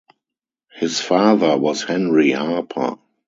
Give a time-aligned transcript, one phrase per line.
[0.73, 2.97] His father was Henry Harper.